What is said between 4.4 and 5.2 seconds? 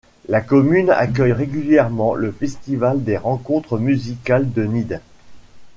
de Nedde.